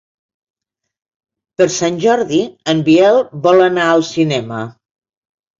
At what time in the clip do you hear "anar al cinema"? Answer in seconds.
3.67-4.65